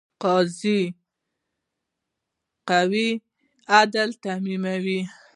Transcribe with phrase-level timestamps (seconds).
[0.21, 0.93] قضایه
[2.69, 3.07] قوه
[3.79, 4.99] عدالت تامینوي